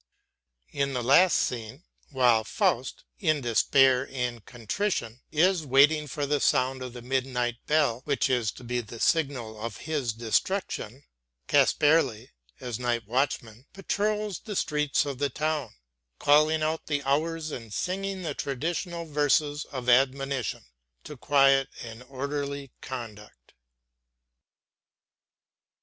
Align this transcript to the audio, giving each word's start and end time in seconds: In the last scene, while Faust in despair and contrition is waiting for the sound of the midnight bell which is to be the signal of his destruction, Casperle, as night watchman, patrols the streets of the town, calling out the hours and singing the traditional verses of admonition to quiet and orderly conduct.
In 0.71 0.93
the 0.93 1.03
last 1.03 1.35
scene, 1.37 1.83
while 2.09 2.43
Faust 2.43 3.03
in 3.19 3.41
despair 3.41 4.09
and 4.11 4.43
contrition 4.43 5.21
is 5.31 5.63
waiting 5.63 6.07
for 6.07 6.25
the 6.25 6.39
sound 6.39 6.81
of 6.81 6.93
the 6.93 7.03
midnight 7.03 7.57
bell 7.67 8.01
which 8.05 8.27
is 8.27 8.51
to 8.53 8.63
be 8.63 8.81
the 8.81 8.99
signal 8.99 9.61
of 9.61 9.77
his 9.85 10.11
destruction, 10.13 11.03
Casperle, 11.47 12.29
as 12.59 12.79
night 12.79 13.05
watchman, 13.07 13.67
patrols 13.73 14.39
the 14.39 14.55
streets 14.55 15.05
of 15.05 15.19
the 15.19 15.29
town, 15.29 15.69
calling 16.17 16.63
out 16.63 16.87
the 16.87 17.03
hours 17.03 17.51
and 17.51 17.71
singing 17.71 18.23
the 18.23 18.33
traditional 18.33 19.05
verses 19.05 19.65
of 19.65 19.87
admonition 19.87 20.63
to 21.03 21.15
quiet 21.15 21.69
and 21.83 22.01
orderly 22.09 22.71
conduct. 22.81 23.53